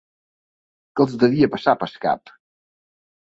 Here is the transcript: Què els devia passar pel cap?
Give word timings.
Què 0.99 1.05
els 1.05 1.13
devia 1.25 1.49
passar 1.57 1.77
pel 1.83 1.93
cap? 2.07 2.33